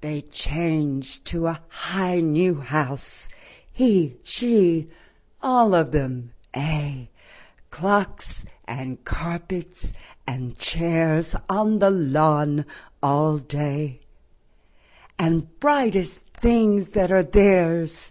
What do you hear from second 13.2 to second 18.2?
day, And brightest things that are theirs